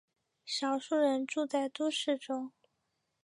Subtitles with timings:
[0.45, 2.51] 少数人住在都市中。